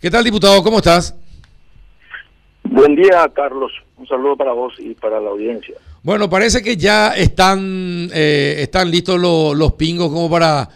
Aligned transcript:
¿Qué 0.00 0.12
tal, 0.12 0.22
diputado? 0.22 0.62
¿Cómo 0.62 0.78
estás? 0.78 1.12
Buen 2.62 2.94
día, 2.94 3.28
Carlos. 3.34 3.72
Un 3.96 4.06
saludo 4.06 4.36
para 4.36 4.52
vos 4.52 4.74
y 4.78 4.94
para 4.94 5.18
la 5.18 5.30
audiencia. 5.30 5.74
Bueno, 6.04 6.30
parece 6.30 6.62
que 6.62 6.76
ya 6.76 7.08
están, 7.16 8.08
eh, 8.14 8.58
están 8.60 8.92
listos 8.92 9.18
los 9.20 9.72
pingos 9.72 10.08
como 10.12 10.30
para, 10.30 10.68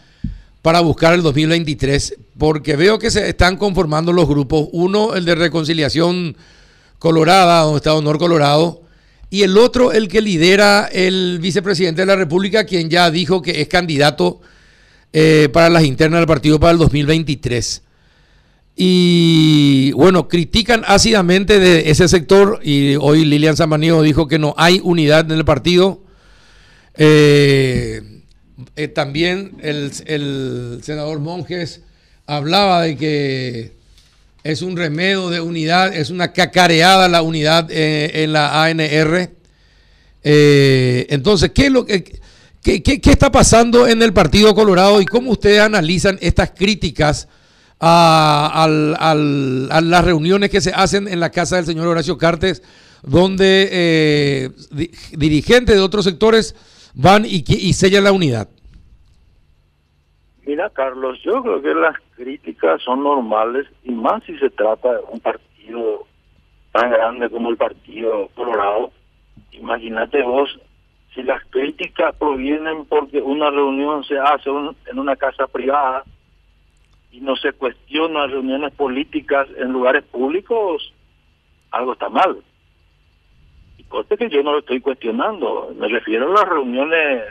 para 0.60 0.80
buscar 0.80 1.14
el 1.14 1.22
2023, 1.22 2.18
porque 2.36 2.74
veo 2.74 2.98
que 2.98 3.12
se 3.12 3.28
están 3.28 3.58
conformando 3.58 4.12
los 4.12 4.26
grupos. 4.26 4.68
Uno, 4.72 5.14
el 5.14 5.24
de 5.24 5.36
Reconciliación 5.36 6.36
Colorada, 6.98 7.62
donde 7.62 7.76
está 7.76 7.94
Honor 7.94 8.18
Colorado, 8.18 8.82
y 9.30 9.44
el 9.44 9.56
otro, 9.56 9.92
el 9.92 10.08
que 10.08 10.20
lidera 10.20 10.88
el 10.90 11.38
vicepresidente 11.40 12.02
de 12.02 12.06
la 12.06 12.16
República, 12.16 12.66
quien 12.66 12.90
ya 12.90 13.08
dijo 13.08 13.40
que 13.40 13.60
es 13.60 13.68
candidato 13.68 14.40
eh, 15.12 15.48
para 15.52 15.70
las 15.70 15.84
internas 15.84 16.18
del 16.18 16.26
partido 16.26 16.58
para 16.58 16.72
el 16.72 16.78
2023. 16.78 17.82
Y 18.74 19.92
bueno, 19.92 20.28
critican 20.28 20.82
ácidamente 20.86 21.58
de 21.58 21.90
ese 21.90 22.08
sector 22.08 22.60
y 22.62 22.96
hoy 22.96 23.24
Lilian 23.24 23.56
Samaniego 23.56 24.02
dijo 24.02 24.28
que 24.28 24.38
no 24.38 24.54
hay 24.56 24.80
unidad 24.82 25.30
en 25.30 25.38
el 25.38 25.44
partido. 25.44 26.02
Eh, 26.96 28.22
eh, 28.76 28.88
también 28.88 29.52
el, 29.62 29.92
senador 30.82 31.20
Monjes 31.20 31.82
hablaba 32.26 32.82
de 32.82 32.96
que 32.96 33.72
es 34.42 34.62
un 34.62 34.76
remedio 34.76 35.28
de 35.28 35.40
unidad, 35.40 35.94
es 35.94 36.10
una 36.10 36.32
cacareada 36.32 37.08
la 37.08 37.22
unidad 37.22 37.70
eh, 37.70 38.24
en 38.24 38.32
la 38.32 38.64
ANR. 38.64 39.30
entonces, 40.22 41.50
¿qué, 41.54 41.66
es 41.66 41.72
lo 41.72 41.84
que, 41.84 42.20
qué, 42.62 42.82
qué 42.82 43.10
está 43.10 43.30
pasando 43.30 43.86
en 43.86 44.02
el 44.02 44.14
Partido 44.14 44.54
Colorado 44.54 45.00
y 45.02 45.04
cómo 45.04 45.30
ustedes 45.30 45.60
analizan 45.60 46.18
estas 46.22 46.52
críticas? 46.52 47.28
A, 47.84 49.80
las 49.82 50.04
reuniones 50.04 50.50
que 50.50 50.60
se 50.60 50.72
hacen 50.72 51.08
en 51.08 51.18
la 51.18 51.30
casa 51.30 51.56
del 51.56 51.64
señor 51.64 51.88
Horacio 51.88 52.16
Cartes, 52.16 52.62
donde 53.02 53.68
eh, 53.72 54.50
dirigentes 55.12 55.74
de 55.74 55.80
otros 55.80 56.04
sectores 56.04 56.54
van 56.94 57.24
y, 57.24 57.44
y 57.46 57.72
sellan 57.72 58.04
la 58.04 58.12
unidad. 58.12 58.48
Mira, 60.46 60.70
Carlos, 60.70 61.18
yo 61.24 61.42
creo 61.42 61.62
que 61.62 61.74
las 61.74 61.96
críticas 62.14 62.80
son 62.82 63.02
normales 63.02 63.66
y 63.84 63.90
más 63.90 64.22
si 64.24 64.36
se 64.38 64.50
trata 64.50 64.92
de 64.92 65.00
un 65.10 65.20
partido 65.20 66.06
tan 66.72 66.90
grande 66.90 67.30
como 67.30 67.50
el 67.50 67.56
Partido 67.56 68.28
Colorado. 68.34 68.92
Imagínate 69.52 70.22
vos, 70.22 70.58
si 71.14 71.22
las 71.22 71.42
críticas 71.50 72.14
provienen 72.16 72.84
porque 72.86 73.20
una 73.20 73.50
reunión 73.50 74.04
se 74.04 74.18
hace 74.18 74.50
en 74.50 74.98
una 74.98 75.16
casa 75.16 75.46
privada, 75.46 76.04
y 77.12 77.20
no 77.20 77.36
se 77.36 77.52
cuestiona 77.52 78.26
reuniones 78.26 78.72
políticas 78.72 79.46
en 79.58 79.70
lugares 79.70 80.02
públicos, 80.04 80.92
algo 81.70 81.92
está 81.92 82.08
mal. 82.08 82.38
Y 83.76 83.84
cosa 83.84 84.16
que 84.16 84.30
yo 84.30 84.42
no 84.42 84.52
lo 84.52 84.58
estoy 84.60 84.80
cuestionando, 84.80 85.72
me 85.78 85.88
refiero 85.88 86.26
a 86.26 86.40
las 86.40 86.48
reuniones 86.48 87.22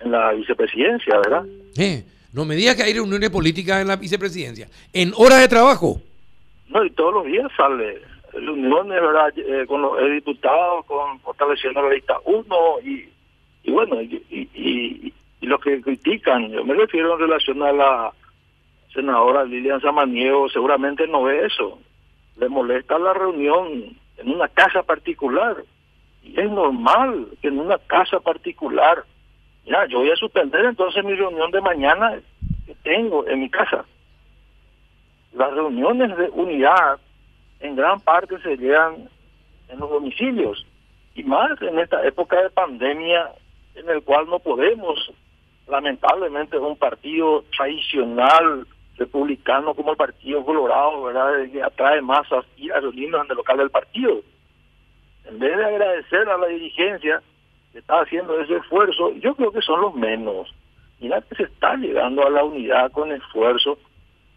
en 0.00 0.12
la 0.12 0.32
vicepresidencia, 0.32 1.18
¿verdad? 1.18 1.44
Eh, 1.76 2.04
no 2.32 2.44
me 2.44 2.54
digas 2.54 2.76
que 2.76 2.84
hay 2.84 2.94
reuniones 2.94 3.30
políticas 3.30 3.82
en 3.82 3.88
la 3.88 3.96
vicepresidencia, 3.96 4.68
en 4.92 5.12
horas 5.16 5.40
de 5.40 5.48
trabajo. 5.48 6.00
No, 6.68 6.84
y 6.84 6.90
todos 6.90 7.14
los 7.14 7.26
días 7.26 7.50
sale 7.56 8.00
reuniones, 8.32 9.00
¿verdad? 9.00 9.32
Eh, 9.36 9.66
con 9.66 9.82
los 9.82 9.98
diputados, 10.10 10.84
con 10.86 11.18
fortaleciendo 11.20 11.82
la 11.82 11.94
lista 11.94 12.14
1 12.24 12.46
y, 12.84 13.08
y 13.64 13.70
bueno, 13.72 14.00
y, 14.00 14.22
y, 14.30 15.12
y, 15.40 15.46
los 15.46 15.60
que 15.60 15.78
critican, 15.82 16.50
yo 16.50 16.64
me 16.64 16.72
refiero 16.72 17.12
en 17.14 17.20
relación 17.20 17.62
a 17.62 17.70
la 17.70 18.12
senadora 18.94 19.44
Lilian 19.44 19.80
Samaniego 19.80 20.48
seguramente 20.48 21.06
no 21.06 21.24
ve 21.24 21.46
eso. 21.46 21.78
Le 22.36 22.48
molesta 22.48 22.98
la 22.98 23.12
reunión 23.12 23.96
en 24.16 24.30
una 24.30 24.48
casa 24.48 24.82
particular. 24.82 25.56
Y 26.22 26.40
es 26.40 26.50
normal 26.50 27.26
que 27.42 27.48
en 27.48 27.58
una 27.58 27.78
casa 27.78 28.20
particular, 28.20 29.04
ya, 29.66 29.86
yo 29.86 29.98
voy 29.98 30.10
a 30.10 30.16
suspender 30.16 30.64
entonces 30.64 31.04
mi 31.04 31.14
reunión 31.14 31.50
de 31.50 31.60
mañana 31.60 32.18
que 32.66 32.74
tengo 32.76 33.26
en 33.26 33.40
mi 33.40 33.50
casa. 33.50 33.84
Las 35.34 35.52
reuniones 35.52 36.16
de 36.16 36.30
unidad 36.30 36.98
en 37.60 37.76
gran 37.76 38.00
parte 38.00 38.38
se 38.40 38.56
llevan 38.56 39.08
en 39.68 39.78
los 39.78 39.90
domicilios 39.90 40.66
y 41.14 41.24
más 41.24 41.60
en 41.60 41.78
esta 41.78 42.06
época 42.06 42.40
de 42.42 42.50
pandemia 42.50 43.32
en 43.74 43.88
el 43.88 44.02
cual 44.02 44.26
no 44.28 44.38
podemos, 44.38 45.12
lamentablemente, 45.66 46.58
un 46.58 46.76
partido 46.76 47.44
tradicional 47.56 48.66
republicano 48.96 49.74
como 49.74 49.92
el 49.92 49.96
Partido 49.96 50.44
Colorado, 50.44 51.04
¿verdad? 51.04 51.50
Que 51.50 51.62
atrae 51.62 52.00
masas 52.00 52.44
y 52.56 52.70
a 52.70 52.80
los 52.80 52.94
en 52.94 53.12
el 53.12 53.36
local 53.36 53.58
del 53.58 53.70
partido. 53.70 54.20
En 55.24 55.38
vez 55.38 55.56
de 55.56 55.64
agradecer 55.64 56.28
a 56.28 56.38
la 56.38 56.46
dirigencia 56.46 57.22
que 57.72 57.78
está 57.78 58.00
haciendo 58.00 58.38
ese 58.40 58.56
esfuerzo, 58.56 59.12
yo 59.14 59.34
creo 59.34 59.50
que 59.50 59.62
son 59.62 59.80
los 59.80 59.94
menos. 59.94 60.54
Mira 61.00 61.20
que 61.22 61.34
se 61.34 61.42
está 61.44 61.74
llegando 61.76 62.26
a 62.26 62.30
la 62.30 62.44
unidad 62.44 62.92
con 62.92 63.10
esfuerzo 63.10 63.78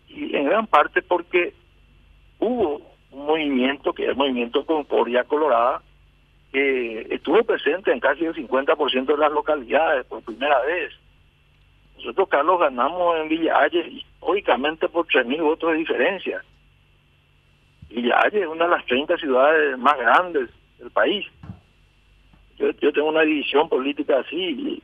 y 0.07 0.35
en 0.35 0.45
gran 0.45 0.67
parte 0.67 1.01
porque 1.01 1.53
hubo 2.39 2.81
un 3.11 3.25
movimiento 3.25 3.93
que 3.93 4.03
es 4.03 4.09
el 4.09 4.15
movimiento 4.15 4.65
Concordia 4.65 5.23
Colorada 5.25 5.81
que 6.51 7.07
estuvo 7.13 7.43
presente 7.43 7.91
en 7.91 7.99
casi 7.99 8.25
el 8.25 8.33
50% 8.33 9.05
de 9.05 9.17
las 9.17 9.31
localidades 9.31 10.05
por 10.05 10.23
primera 10.23 10.59
vez 10.61 10.93
nosotros, 11.97 12.29
Carlos, 12.29 12.59
ganamos 12.59 13.17
en 13.17 13.29
Villa 13.29 13.59
Ayes 13.59 13.87
históricamente 13.87 14.87
por 14.87 15.05
3.000 15.07 15.41
votos 15.41 15.71
de 15.71 15.77
diferencia. 15.77 16.43
Villa 17.89 18.21
Ayes 18.23 18.43
es 18.43 18.47
una 18.47 18.65
de 18.65 18.71
las 18.71 18.85
30 18.85 19.17
ciudades 19.17 19.77
más 19.77 19.97
grandes 19.97 20.49
del 20.77 20.91
país. 20.91 21.25
Yo, 22.57 22.71
yo 22.71 22.93
tengo 22.93 23.09
una 23.09 23.21
división 23.21 23.67
política 23.69 24.19
así, 24.19 24.81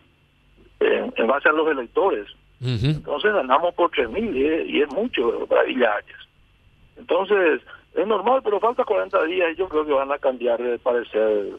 en, 0.80 1.28
base 1.28 1.50
a 1.50 1.54
los 1.54 1.70
electores. 1.70 2.28
Entonces 2.62 3.34
ganamos 3.34 3.74
por 3.76 3.92
3.000 3.92 4.68
y, 4.68 4.78
y, 4.78 4.82
es 4.82 4.90
mucho 4.94 5.46
para 5.48 5.64
Villa 5.64 5.96
Ayes. 5.96 6.16
Entonces, 6.98 7.62
es 7.94 8.08
normal, 8.08 8.42
pero 8.44 8.60
falta 8.60 8.84
40 8.84 9.24
días 9.26 9.52
y 9.54 9.56
yo 9.56 9.68
creo 9.68 9.86
que 9.86 9.92
van 9.92 10.12
a 10.12 10.18
cambiar 10.18 10.62
de 10.62 10.80
parecer 10.80 11.58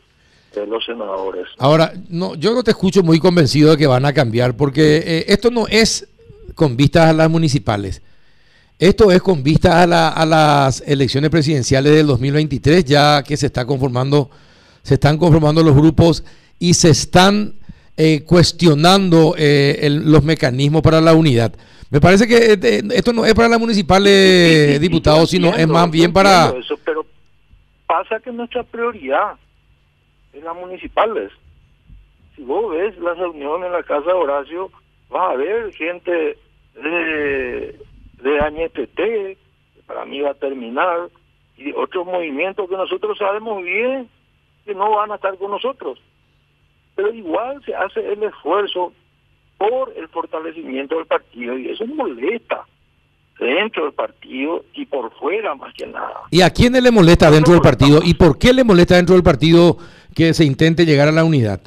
los 0.66 0.84
senadores. 0.84 1.46
Ahora, 1.58 1.92
no, 2.08 2.34
yo 2.34 2.54
no 2.54 2.62
te 2.62 2.70
escucho 2.70 3.02
muy 3.02 3.18
convencido 3.18 3.72
de 3.72 3.76
que 3.76 3.86
van 3.86 4.04
a 4.04 4.12
cambiar, 4.12 4.56
porque 4.56 4.96
eh, 4.98 5.24
esto 5.28 5.50
no 5.50 5.66
es 5.68 6.08
con 6.54 6.76
vistas 6.76 7.08
a 7.08 7.12
las 7.12 7.30
municipales. 7.30 8.02
Esto 8.78 9.12
es 9.12 9.22
con 9.22 9.42
vistas 9.42 9.74
a, 9.74 10.08
a, 10.08 10.26
las 10.26 10.82
elecciones 10.86 11.30
presidenciales 11.30 11.94
del 11.94 12.06
2023, 12.06 12.84
ya 12.84 13.22
que 13.22 13.36
se 13.36 13.46
está 13.46 13.64
conformando, 13.64 14.30
se 14.82 14.94
están 14.94 15.16
conformando 15.16 15.62
los 15.62 15.74
grupos 15.74 16.24
y 16.58 16.74
se 16.74 16.90
están 16.90 17.54
eh, 17.96 18.24
cuestionando 18.24 19.36
eh, 19.38 19.88
los 19.88 20.24
mecanismos 20.24 20.82
para 20.82 21.00
la 21.00 21.14
unidad. 21.14 21.54
Me 21.90 22.00
parece 22.00 22.26
que 22.26 22.58
esto 22.92 23.12
no 23.12 23.24
es 23.24 23.34
para 23.34 23.48
las 23.48 23.60
municipales, 23.60 24.80
diputados, 24.80 25.30
sino 25.30 25.54
es 25.54 25.68
más 25.68 25.88
bien 25.90 26.12
para... 26.12 26.48
Eso, 26.58 26.76
pero 26.84 27.06
pasa 27.86 28.18
que 28.18 28.32
nuestra 28.32 28.64
prioridad 28.64 29.34
en 30.34 30.44
las 30.44 30.56
municipales. 30.56 31.32
Si 32.36 32.42
vos 32.42 32.70
ves 32.72 32.98
la 32.98 33.14
reunión 33.14 33.64
en 33.64 33.72
la 33.72 33.82
casa 33.82 34.06
de 34.06 34.12
Horacio, 34.12 34.70
vas 35.08 35.32
a 35.32 35.36
ver 35.36 35.72
gente 35.72 36.36
de, 36.74 37.78
de 38.22 38.40
AñTT, 38.40 38.96
que 38.96 39.36
para 39.86 40.04
mí 40.04 40.20
va 40.20 40.30
a 40.30 40.34
terminar, 40.34 41.08
y 41.56 41.72
otros 41.72 42.04
movimientos 42.06 42.68
que 42.68 42.76
nosotros 42.76 43.16
sabemos 43.18 43.62
bien 43.62 44.08
que 44.64 44.74
no 44.74 44.90
van 44.90 45.12
a 45.12 45.16
estar 45.16 45.36
con 45.38 45.50
nosotros. 45.50 46.00
Pero 46.96 47.12
igual 47.12 47.62
se 47.64 47.74
hace 47.74 48.12
el 48.12 48.22
esfuerzo 48.22 48.92
por 49.58 49.92
el 49.96 50.08
fortalecimiento 50.08 50.96
del 50.96 51.06
partido 51.06 51.56
y 51.56 51.68
eso 51.68 51.86
molesta 51.86 52.66
dentro 53.38 53.84
del 53.84 53.92
partido 53.92 54.64
y 54.74 54.86
por 54.86 55.12
fuera 55.14 55.54
más 55.54 55.74
que 55.74 55.86
nada. 55.86 56.22
¿Y 56.30 56.40
a 56.40 56.50
quién 56.50 56.72
le 56.72 56.90
molesta 56.90 57.30
dentro 57.30 57.52
del 57.52 57.62
partido 57.62 58.00
y 58.02 58.14
por 58.14 58.38
qué 58.38 58.52
le 58.52 58.64
molesta 58.64 58.96
dentro 58.96 59.14
del 59.14 59.24
partido 59.24 59.76
que 60.14 60.32
se 60.34 60.44
intente 60.44 60.86
llegar 60.86 61.08
a 61.08 61.12
la 61.12 61.24
unidad? 61.24 61.60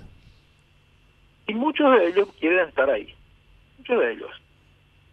Y 1.48 1.54
muchos 1.54 1.92
de 1.92 2.08
ellos 2.08 2.28
quieren 2.40 2.68
estar 2.68 2.90
ahí, 2.90 3.14
muchos 3.78 4.00
de 4.00 4.14
ellos 4.14 4.32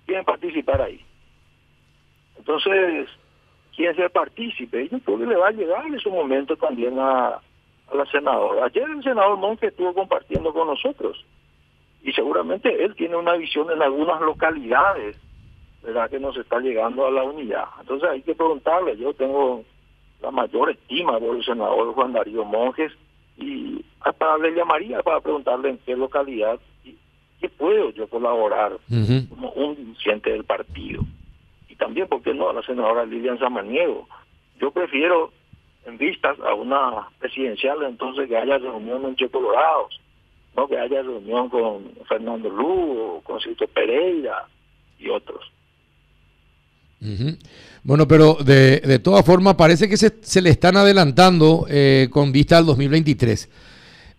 quieren 0.06 0.24
participar 0.24 0.82
ahí. 0.82 1.00
Entonces, 2.38 3.08
quieren 3.74 3.96
ser 3.96 4.10
partícipe, 4.10 4.88
yo 4.88 4.98
creo 5.00 5.18
que 5.18 5.26
le 5.26 5.36
va 5.36 5.48
a 5.48 5.52
llegar 5.52 5.86
en 5.86 5.98
su 5.98 6.10
momento 6.10 6.56
también 6.56 6.98
a, 6.98 7.28
a 7.28 7.94
la 7.94 8.06
senadora. 8.06 8.66
Ayer 8.66 8.88
el 8.88 9.02
senador 9.02 9.38
Monge 9.38 9.68
estuvo 9.68 9.94
compartiendo 9.94 10.52
con 10.52 10.66
nosotros 10.66 11.24
y 12.02 12.12
seguramente 12.12 12.84
él 12.84 12.94
tiene 12.94 13.16
una 13.16 13.34
visión 13.34 13.70
en 13.70 13.82
algunas 13.82 14.20
localidades 14.20 15.16
¿verdad? 15.82 16.10
que 16.10 16.20
nos 16.20 16.36
está 16.36 16.60
llegando 16.60 17.06
a 17.06 17.10
la 17.10 17.22
unidad. 17.22 17.64
Entonces 17.80 18.08
hay 18.08 18.22
que 18.22 18.34
preguntarle, 18.34 18.96
yo 18.96 19.14
tengo 19.14 19.64
la 20.22 20.30
mayor 20.30 20.70
estima 20.70 21.18
por 21.18 21.36
el 21.36 21.44
senador 21.44 21.94
Juan 21.94 22.12
Darío 22.12 22.44
Monjes 22.44 22.92
y 23.36 23.84
hasta 24.00 24.38
le 24.38 24.54
llamaría 24.54 25.02
para 25.02 25.20
preguntarle 25.20 25.70
en 25.70 25.78
qué 25.78 25.96
localidad 25.96 26.58
y 26.84 26.96
qué 27.40 27.48
puedo 27.48 27.90
yo 27.90 28.06
colaborar 28.08 28.78
como 29.28 29.50
un 29.52 29.76
dirigente 29.76 30.30
del 30.30 30.44
partido. 30.44 31.02
y 31.68 31.76
también, 31.76 32.06
¿por 32.06 32.22
qué 32.22 32.32
no?, 32.32 32.48
a 32.50 32.52
la 32.52 32.62
senadora 32.62 33.04
Lilian 33.04 33.38
Samaniego. 33.38 34.06
Yo 34.60 34.70
prefiero, 34.70 35.32
en 35.86 35.98
vistas 35.98 36.38
a 36.40 36.54
una 36.54 37.08
presidencial, 37.18 37.82
entonces 37.82 38.28
que 38.28 38.36
haya 38.36 38.58
reunión 38.58 39.04
en 39.04 39.28
Colorados, 39.28 40.00
no 40.56 40.68
que 40.68 40.78
haya 40.78 41.02
reunión 41.02 41.48
con 41.48 41.90
Fernando 42.08 42.48
Lugo, 42.48 43.20
con 43.24 43.40
Cito 43.40 43.66
Pereira 43.66 44.46
y 44.98 45.08
otros. 45.08 45.50
Bueno, 47.82 48.08
pero 48.08 48.34
de, 48.34 48.80
de 48.80 48.98
todas 48.98 49.24
formas 49.24 49.54
parece 49.56 49.88
que 49.88 49.96
se, 49.96 50.14
se 50.22 50.40
le 50.40 50.50
están 50.50 50.76
adelantando 50.76 51.66
eh, 51.68 52.08
con 52.10 52.32
vista 52.32 52.56
al 52.58 52.66
2023. 52.66 53.50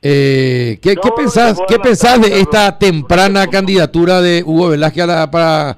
Eh, 0.01 0.77
¿qué, 0.83 0.95
¿qué, 0.95 1.09
pensás, 1.17 1.59
¿Qué 1.67 1.79
pensás 1.79 2.21
de 2.21 2.39
esta 2.39 2.77
temprana 2.77 3.47
candidatura 3.47 4.21
de 4.21 4.43
Hugo 4.45 4.69
Velázquez 4.69 5.07
para 5.31 5.77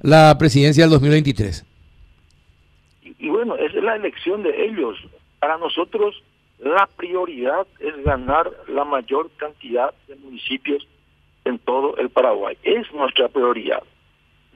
la 0.00 0.36
presidencia 0.38 0.84
del 0.84 0.92
2023? 0.92 1.64
Y, 3.02 3.26
y 3.26 3.28
bueno, 3.28 3.56
es 3.56 3.74
la 3.74 3.96
elección 3.96 4.42
de 4.42 4.64
ellos. 4.64 4.96
Para 5.38 5.58
nosotros 5.58 6.22
la 6.58 6.88
prioridad 6.96 7.66
es 7.80 8.02
ganar 8.02 8.50
la 8.68 8.84
mayor 8.84 9.30
cantidad 9.36 9.92
de 10.08 10.16
municipios 10.16 10.86
en 11.44 11.58
todo 11.58 11.96
el 11.98 12.08
Paraguay. 12.08 12.56
Es 12.62 12.90
nuestra 12.94 13.28
prioridad. 13.28 13.82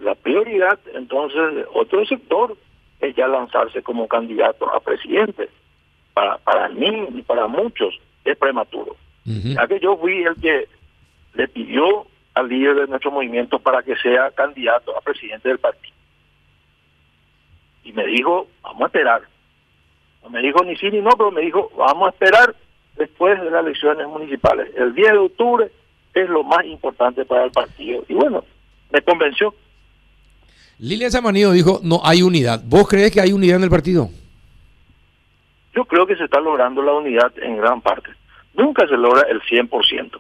La 0.01 0.15
prioridad, 0.15 0.79
entonces, 0.95 1.55
de 1.55 1.67
otro 1.75 2.05
sector 2.07 2.57
es 3.01 3.15
ya 3.17 3.29
lanzarse 3.29 3.83
como 3.83 4.09
candidato 4.09 4.73
a 4.75 4.81
presidente. 4.81 5.49
Para, 6.15 6.39
para 6.39 6.69
mí 6.69 7.09
y 7.15 7.23
para 7.23 7.47
muchos 7.47 7.99
es 8.25 8.37
prematuro. 8.37 8.97
Ya 9.25 9.67
que 9.69 9.79
yo 9.79 9.97
fui 9.97 10.25
el 10.25 10.35
que 10.37 10.67
le 11.35 11.49
pidió 11.49 12.07
al 12.35 12.49
líder 12.49 12.77
de 12.77 12.87
nuestro 12.89 13.11
movimiento 13.11 13.59
para 13.59 13.83
que 13.83 13.95
sea 13.97 14.31
candidato 14.33 14.97
a 14.97 15.01
presidente 15.01 15.49
del 15.49 15.59
partido. 15.59 15.95
Y 17.85 17.93
me 17.93 18.07
dijo, 18.07 18.49
vamos 18.63 18.83
a 18.83 18.87
esperar. 18.87 19.23
No 20.23 20.31
me 20.31 20.43
dijo 20.43 20.65
ni 20.65 20.77
sí 20.77 20.91
ni 20.91 21.01
no, 21.01 21.11
pero 21.17 21.31
me 21.31 21.43
dijo, 21.43 21.71
vamos 21.77 22.09
a 22.09 22.11
esperar 22.11 22.55
después 22.97 23.41
de 23.41 23.51
las 23.51 23.65
elecciones 23.65 24.07
municipales. 24.07 24.71
El 24.77 24.95
10 24.95 25.13
de 25.13 25.19
octubre 25.19 25.71
es 26.15 26.29
lo 26.29 26.43
más 26.43 26.65
importante 26.65 27.25
para 27.25 27.45
el 27.45 27.51
partido. 27.51 28.05
Y 28.09 28.15
bueno, 28.15 28.45
me 28.91 29.01
convenció. 29.03 29.55
Lilian 30.81 31.11
Samanido 31.11 31.53
dijo, 31.53 31.81
no 31.83 32.01
hay 32.03 32.23
unidad. 32.23 32.63
¿Vos 32.65 32.89
crees 32.89 33.13
que 33.13 33.21
hay 33.21 33.33
unidad 33.33 33.59
en 33.59 33.65
el 33.65 33.71
partido? 33.71 34.09
Yo 35.75 35.85
creo 35.85 36.07
que 36.07 36.17
se 36.17 36.25
está 36.25 36.41
logrando 36.41 36.83
la 36.83 36.93
unidad 36.93 37.33
en 37.43 37.59
gran 37.59 37.83
parte. 37.83 38.11
Nunca 38.55 38.87
se 38.89 38.97
logra 38.97 39.27
el 39.29 39.43
100%, 39.43 40.19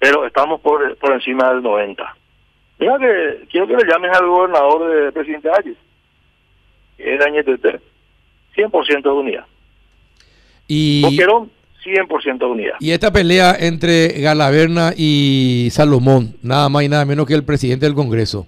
pero 0.00 0.26
estamos 0.26 0.60
por, 0.60 0.96
por 0.96 1.12
encima 1.12 1.52
del 1.52 1.62
90%. 1.62 2.10
Mira 2.80 2.98
que 2.98 3.46
quiero 3.50 3.66
que 3.66 3.76
le 3.76 3.90
llames 3.90 4.10
al 4.16 4.26
gobernador 4.26 5.04
de 5.04 5.12
presidente 5.12 5.48
Ayes, 5.56 5.76
que 6.96 7.14
es 7.14 7.24
Añetete, 7.24 7.80
100% 8.56 9.02
de 9.02 9.08
unidad. 9.08 9.46
Y... 10.66 11.02
Boquerón, 11.02 11.50
100% 11.84 12.38
de 12.38 12.44
unidad. 12.44 12.74
Y 12.80 12.90
esta 12.90 13.12
pelea 13.12 13.56
entre 13.58 14.20
Galaverna 14.20 14.92
y 14.96 15.68
Salomón, 15.70 16.36
nada 16.42 16.68
más 16.68 16.82
y 16.82 16.88
nada 16.88 17.04
menos 17.04 17.26
que 17.26 17.34
el 17.34 17.44
presidente 17.44 17.86
del 17.86 17.94
Congreso. 17.94 18.46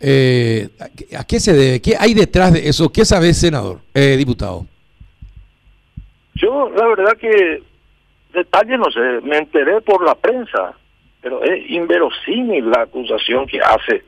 Eh, 0.00 0.68
¿A 1.16 1.24
qué 1.24 1.38
se 1.38 1.52
debe? 1.52 1.80
¿Qué 1.82 1.94
hay 1.98 2.14
detrás 2.14 2.54
de 2.54 2.66
eso? 2.66 2.90
¿Qué 2.90 3.04
sabes, 3.04 3.38
senador, 3.38 3.80
eh, 3.92 4.16
diputado? 4.16 4.66
Yo, 6.34 6.70
la 6.70 6.86
verdad 6.86 7.16
que 7.18 7.62
detalle 8.32 8.78
no 8.78 8.90
sé, 8.90 9.20
me 9.22 9.38
enteré 9.38 9.80
por 9.82 10.04
la 10.04 10.14
prensa, 10.14 10.74
pero 11.20 11.42
es 11.42 11.68
inverosímil 11.70 12.70
la 12.70 12.82
acusación 12.82 13.46
que 13.46 13.60
hace 13.60 14.02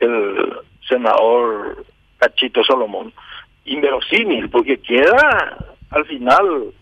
el 0.00 0.52
senador 0.88 1.84
Cachito 2.18 2.64
Salomón. 2.64 3.12
Inverosímil, 3.64 4.48
porque 4.50 4.78
queda 4.78 5.56
al 5.90 6.04
final 6.06 6.72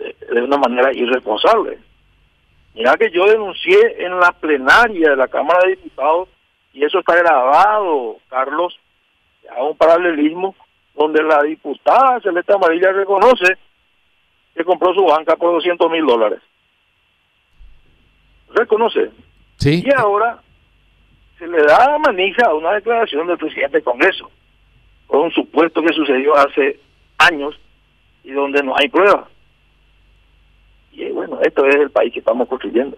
eh, 0.00 0.14
de 0.32 0.42
una 0.42 0.56
manera 0.56 0.92
irresponsable. 0.94 1.78
Mira 2.74 2.96
que 2.96 3.10
yo 3.10 3.26
denuncié 3.26 4.04
en 4.04 4.18
la 4.18 4.32
plenaria 4.32 5.10
de 5.10 5.16
la 5.16 5.28
Cámara 5.28 5.60
de 5.64 5.76
Diputados, 5.76 6.28
y 6.72 6.84
eso 6.84 7.00
está 7.00 7.16
grabado, 7.16 8.16
Carlos, 8.28 8.78
a 9.56 9.62
un 9.62 9.76
paralelismo 9.76 10.54
donde 10.94 11.22
la 11.22 11.42
diputada 11.42 12.20
Celeste 12.20 12.52
Amarilla 12.52 12.92
reconoce 12.92 13.56
que 14.54 14.64
compró 14.64 14.94
su 14.94 15.04
banca 15.04 15.36
por 15.36 15.52
200 15.54 15.90
mil 15.90 16.06
dólares. 16.06 16.40
¿Reconoce? 18.54 19.10
Sí. 19.56 19.82
Y 19.84 19.90
ahora 19.94 20.40
se 21.38 21.46
le 21.46 21.62
da 21.62 21.98
manija 21.98 22.46
a 22.46 22.54
una 22.54 22.72
declaración 22.72 23.26
del 23.26 23.38
presidente 23.38 23.78
del 23.78 23.84
Congreso 23.84 24.30
por 25.06 25.20
un 25.20 25.30
supuesto 25.32 25.82
que 25.82 25.92
sucedió 25.92 26.34
hace 26.36 26.78
años 27.18 27.58
y 28.22 28.30
donde 28.32 28.62
no 28.62 28.74
hay 28.76 28.88
pruebas. 28.88 29.28
Y 30.92 31.08
bueno, 31.10 31.40
esto 31.42 31.64
es 31.66 31.76
el 31.76 31.90
país 31.90 32.12
que 32.12 32.20
estamos 32.20 32.48
construyendo. 32.48 32.96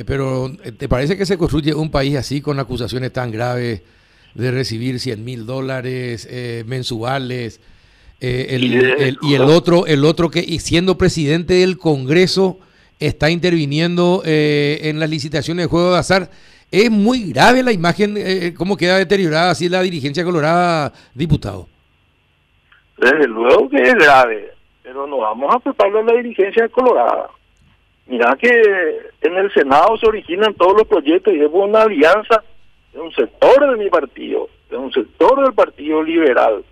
Eh, 0.00 0.04
pero, 0.06 0.50
eh, 0.64 0.72
¿te 0.72 0.88
parece 0.88 1.16
que 1.18 1.26
se 1.26 1.36
construye 1.36 1.74
un 1.74 1.90
país 1.90 2.16
así 2.16 2.40
con 2.40 2.58
acusaciones 2.58 3.12
tan 3.12 3.30
graves 3.30 3.82
de 4.34 4.50
recibir 4.50 4.98
100 4.98 5.22
mil 5.22 5.44
dólares 5.44 6.26
eh, 6.30 6.64
mensuales? 6.66 7.60
Eh, 8.18 8.46
el, 8.50 8.64
Y 8.64 8.74
el- 8.76 8.80
de- 8.82 9.08
el- 9.08 9.18
y 9.22 9.34
el 9.34 9.42
otro, 9.42 9.86
el 9.86 10.04
otro 10.06 10.30
que 10.30 10.42
siendo 10.58 10.96
presidente 10.96 11.54
del 11.54 11.76
Congreso 11.76 12.58
está 12.98 13.30
interviniendo 13.30 14.22
eh, 14.24 14.80
en 14.84 15.00
las 15.00 15.10
licitaciones 15.10 15.64
de 15.66 15.68
juego 15.70 15.92
de 15.92 15.98
azar. 15.98 16.30
Es 16.70 16.90
muy 16.90 17.32
grave 17.32 17.62
la 17.62 17.72
imagen, 17.72 18.14
eh, 18.16 18.54
cómo 18.56 18.76
queda 18.78 18.96
deteriorada 18.96 19.50
así 19.50 19.68
la 19.68 19.82
dirigencia 19.82 20.24
colorada, 20.24 20.92
diputado. 21.14 21.66
Desde 22.96 23.26
luego 23.26 23.68
que 23.68 23.82
es 23.82 23.94
grave, 23.94 24.50
pero 24.82 25.06
no 25.06 25.18
vamos 25.18 25.54
a 25.54 25.58
culparle 25.60 26.00
a 26.00 26.02
la 26.04 26.12
dirigencia 26.14 26.62
de 26.64 26.68
Colorado. 26.70 27.30
Mira 28.10 28.36
que 28.36 28.50
en 29.20 29.36
el 29.36 29.52
Senado 29.52 29.96
se 29.96 30.08
originan 30.08 30.52
todos 30.54 30.78
los 30.78 30.88
proyectos 30.88 31.32
y 31.32 31.42
es 31.42 31.48
una 31.52 31.82
alianza 31.82 32.42
de 32.92 33.00
un 33.00 33.12
sector 33.12 33.70
de 33.70 33.76
mi 33.76 33.88
partido, 33.88 34.48
de 34.68 34.78
un 34.78 34.90
sector 34.90 35.40
del 35.40 35.54
Partido 35.54 36.02
Liberal, 36.02 36.64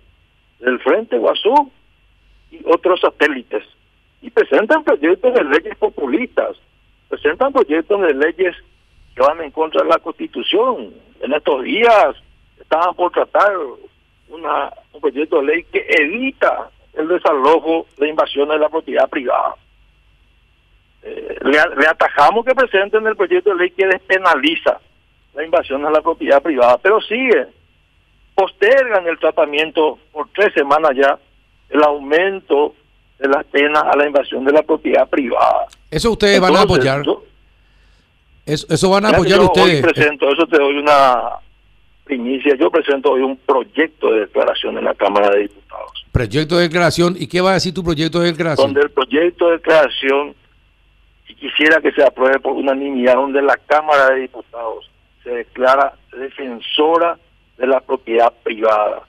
del 0.59 0.79
Frente 0.79 1.17
Guazú 1.17 1.71
y 2.51 2.59
otros 2.65 2.99
satélites. 2.99 3.63
Y 4.21 4.29
presentan 4.31 4.83
proyectos 4.83 5.33
de 5.33 5.45
leyes 5.45 5.77
populistas, 5.77 6.57
presentan 7.07 7.53
proyectos 7.53 8.01
de 8.01 8.13
leyes 8.15 8.57
que 9.15 9.21
van 9.21 9.39
en 9.39 9.51
contra 9.51 9.81
de 9.83 9.87
la 9.87 9.99
Constitución. 9.99 10.93
En 11.21 11.31
estos 11.31 11.63
días 11.63 12.17
estaban 12.59 12.93
por 12.95 13.13
tratar 13.13 13.55
una, 14.27 14.73
un 14.91 14.99
proyecto 14.99 15.37
de 15.37 15.45
ley 15.45 15.63
que 15.71 15.85
evita 15.87 16.69
el 16.95 17.07
desalojo 17.07 17.85
de 17.97 18.09
invasiones 18.09 18.55
de 18.55 18.59
la 18.59 18.67
propiedad 18.67 19.09
privada. 19.09 19.55
Eh, 21.01 21.37
le, 21.43 21.51
le 21.51 21.87
atajamos 21.87 22.45
que 22.45 22.53
presenten 22.53 23.05
el 23.07 23.15
proyecto 23.15 23.51
de 23.51 23.55
ley 23.57 23.71
que 23.71 23.87
despenaliza 23.87 24.79
la 25.33 25.45
invasión 25.45 25.85
a 25.85 25.91
la 25.91 26.01
propiedad 26.01 26.41
privada, 26.41 26.77
pero 26.77 26.99
sigue, 27.01 27.47
postergan 28.35 29.07
el 29.07 29.17
tratamiento 29.19 29.97
por 30.11 30.27
tres 30.35 30.53
semanas 30.53 30.91
ya, 30.95 31.17
el 31.69 31.83
aumento 31.83 32.75
de 33.19 33.27
las 33.27 33.45
penas 33.45 33.83
a 33.83 33.95
la 33.95 34.07
invasión 34.07 34.43
de 34.45 34.51
la 34.53 34.63
propiedad 34.63 35.07
privada. 35.09 35.67
Eso 35.91 36.11
ustedes 36.11 36.39
van 36.39 36.55
a 36.55 36.61
apoyar. 36.61 37.03
yo- 37.03 37.23
Eso, 38.45 38.65
eso 38.69 38.89
van 38.89 39.05
a 39.05 39.09
apoyar 39.09 39.39
yo 39.39 39.45
ustedes. 39.45 39.83
Hoy 39.85 39.91
presento, 39.93 40.29
eso 40.31 40.47
te 40.47 40.57
doy 40.57 40.77
una 40.77 41.21
primicia. 42.03 42.55
Yo 42.55 42.71
presento 42.71 43.11
hoy 43.11 43.21
un 43.21 43.37
proyecto 43.37 44.11
de 44.11 44.21
declaración 44.21 44.77
en 44.77 44.85
la 44.85 44.95
Cámara 44.95 45.29
de 45.31 45.41
Diputados, 45.43 45.91
Proyecto 46.11 46.55
de 46.57 46.63
declaración. 46.63 47.15
¿Y 47.19 47.27
qué 47.27 47.39
va 47.41 47.51
a 47.51 47.53
decir 47.53 47.73
tu 47.73 47.83
proyecto 47.83 48.19
de 48.21 48.27
declaración? 48.31 48.67
donde 48.73 48.81
el 48.81 48.89
proyecto 48.91 49.45
de 49.47 49.51
declaración, 49.57 50.33
quisiera 51.39 51.81
que 51.81 51.91
se 51.91 52.03
apruebe 52.03 52.39
por 52.39 52.53
unanimidad, 52.53 53.15
donde 53.15 53.41
la 53.41 53.57
Cámara 53.65 54.09
de 54.09 54.21
Diputados 54.21 54.89
se 55.23 55.31
declara 55.31 55.93
defensora 56.11 57.17
de 57.57 57.67
la 57.67 57.79
propiedad 57.79 58.31
privada 58.43 59.03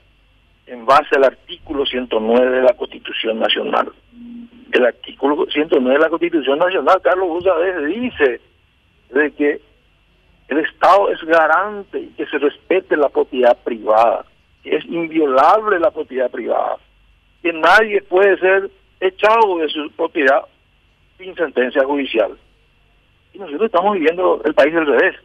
en 0.67 0.85
base 0.85 1.15
al 1.15 1.25
artículo 1.25 1.85
109 1.85 2.49
de 2.49 2.61
la 2.61 2.73
Constitución 2.73 3.39
Nacional. 3.39 3.91
El 4.71 4.85
artículo 4.85 5.45
109 5.51 5.93
de 5.93 5.99
la 5.99 6.09
Constitución 6.09 6.59
Nacional, 6.59 7.01
Carlos 7.01 7.43
sabés, 7.43 7.85
dice 7.87 8.41
de 9.09 9.31
que 9.31 9.61
el 10.47 10.57
Estado 10.59 11.09
es 11.11 11.21
garante 11.23 11.99
y 11.99 12.07
que 12.09 12.25
se 12.25 12.37
respete 12.37 12.95
la 12.95 13.09
propiedad 13.09 13.57
privada, 13.63 14.25
que 14.63 14.75
es 14.77 14.85
inviolable 14.85 15.79
la 15.79 15.91
propiedad 15.91 16.31
privada, 16.31 16.77
que 17.41 17.51
nadie 17.51 18.01
puede 18.03 18.37
ser 18.37 18.69
echado 19.01 19.57
de 19.57 19.67
su 19.69 19.91
propiedad 19.91 20.45
sin 21.23 21.35
sentencia 21.35 21.83
judicial. 21.83 22.31
Y 23.33 23.39
nosotros 23.39 23.65
estamos 23.65 23.93
viviendo 23.93 24.41
el 24.43 24.53
país 24.53 24.73
del 24.73 24.85
revés. 24.85 25.15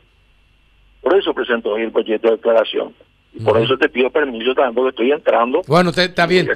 Por 1.03 1.17
eso 1.19 1.33
presento 1.35 1.71
hoy 1.71 1.83
el 1.83 1.93
proyecto 1.93 2.29
de 2.29 2.37
declaración. 2.37 2.93
Y 3.35 3.41
por 3.41 3.59
eso 3.61 3.76
te 3.76 3.88
pido 3.88 4.11
permiso 4.11 4.55
también 4.55 4.75
porque 4.75 4.91
estoy 4.91 5.12
entrando. 5.12 5.61
Bueno, 5.67 5.93
te- 5.93 6.05
está 6.05 6.26
bien. 6.26 6.49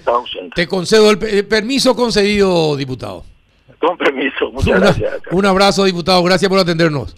Te 0.54 0.66
concedo 0.66 1.10
el, 1.10 1.22
el 1.24 1.46
permiso 1.46 1.94
concedido, 1.94 2.74
diputado. 2.76 3.24
Con 3.78 3.96
permiso. 3.98 4.50
Muchas 4.50 4.68
Una- 4.76 4.78
gracias. 4.80 5.20
un 5.30 5.46
abrazo, 5.46 5.84
diputado. 5.84 6.22
Gracias 6.22 6.48
por 6.48 6.58
atendernos. 6.58 7.16